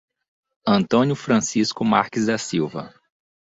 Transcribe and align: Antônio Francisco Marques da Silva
Antônio 0.65 1.13
Francisco 1.13 1.85
Marques 1.85 2.25
da 2.25 2.35
Silva 2.35 2.91